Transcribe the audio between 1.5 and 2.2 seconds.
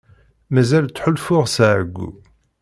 s ɛeyyu.